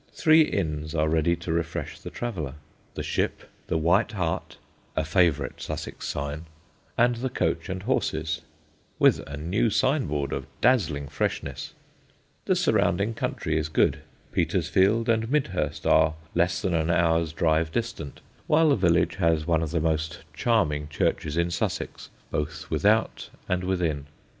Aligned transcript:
Three 0.13 0.41
inns 0.41 0.95
are 0.95 1.07
ready 1.07 1.35
to 1.35 1.51
refresh 1.53 1.99
the 1.99 2.09
traveller 2.09 2.55
the 2.95 3.03
Ship, 3.03 3.43
the 3.67 3.77
White 3.77 4.13
Hart 4.13 4.57
(a 4.95 5.05
favourite 5.05 5.61
Sussex 5.61 6.07
sign), 6.07 6.45
and 6.97 7.17
the 7.17 7.29
Coach 7.29 7.69
and 7.69 7.83
Horses 7.83 8.41
(with 8.97 9.19
a 9.27 9.37
new 9.37 9.69
signboard 9.69 10.33
of 10.33 10.47
dazzling 10.59 11.07
freshness); 11.07 11.75
the 12.45 12.55
surrounding 12.55 13.13
country 13.13 13.59
is 13.59 13.69
good; 13.69 13.99
Petersfield 14.31 15.07
and 15.07 15.29
Midhurst 15.29 15.85
are 15.85 16.15
less 16.33 16.63
than 16.63 16.73
an 16.73 16.89
hour's 16.89 17.31
drive 17.31 17.71
distant; 17.71 18.21
while 18.47 18.69
the 18.69 18.75
village 18.75 19.17
has 19.17 19.45
one 19.45 19.61
of 19.61 19.69
the 19.69 19.79
most 19.79 20.21
charming 20.33 20.87
churches 20.87 21.37
in 21.37 21.51
Sussex, 21.51 22.09
both 22.31 22.71
without 22.71 23.29
and 23.47 23.63
within. 23.63 24.07